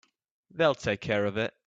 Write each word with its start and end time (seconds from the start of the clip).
They'll 0.49 0.73
take 0.73 0.99
care 0.99 1.25
of 1.27 1.37
it. 1.37 1.53